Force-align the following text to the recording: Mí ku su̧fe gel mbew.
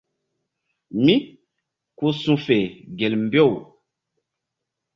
Mí 1.03 1.15
ku 1.97 2.07
su̧fe 2.21 2.59
gel 2.97 3.13
mbew. 3.25 3.51